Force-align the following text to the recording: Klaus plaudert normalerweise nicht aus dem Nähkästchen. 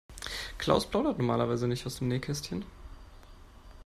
Klaus 0.57 0.87
plaudert 0.89 1.19
normalerweise 1.19 1.67
nicht 1.67 1.85
aus 1.85 1.99
dem 1.99 2.07
Nähkästchen. 2.07 2.65